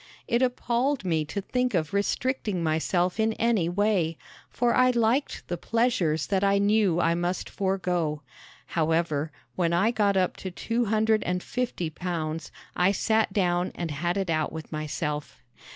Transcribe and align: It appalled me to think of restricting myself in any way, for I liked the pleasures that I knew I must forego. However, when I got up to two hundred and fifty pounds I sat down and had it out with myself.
It 0.27 0.41
appalled 0.41 1.05
me 1.05 1.25
to 1.25 1.41
think 1.41 1.75
of 1.75 1.93
restricting 1.93 2.63
myself 2.63 3.19
in 3.19 3.33
any 3.33 3.69
way, 3.69 4.17
for 4.49 4.73
I 4.73 4.89
liked 4.89 5.47
the 5.47 5.57
pleasures 5.59 6.25
that 6.25 6.43
I 6.43 6.57
knew 6.57 6.99
I 6.99 7.13
must 7.13 7.47
forego. 7.51 8.23
However, 8.65 9.31
when 9.55 9.73
I 9.73 9.91
got 9.91 10.17
up 10.17 10.37
to 10.37 10.49
two 10.49 10.85
hundred 10.85 11.21
and 11.23 11.43
fifty 11.43 11.91
pounds 11.91 12.51
I 12.75 12.91
sat 12.91 13.31
down 13.31 13.71
and 13.75 13.91
had 13.91 14.17
it 14.17 14.31
out 14.31 14.51
with 14.51 14.71
myself. 14.71 15.39